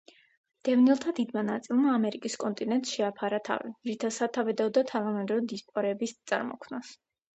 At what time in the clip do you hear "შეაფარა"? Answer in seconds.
2.95-3.41